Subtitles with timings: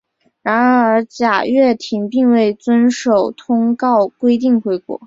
[0.41, 4.99] 然而贾跃亭并未遵守通告规定回国。